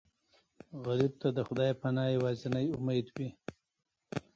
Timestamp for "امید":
2.77-3.07